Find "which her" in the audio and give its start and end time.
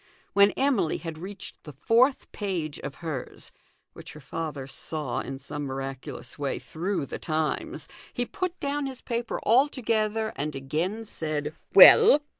3.93-4.19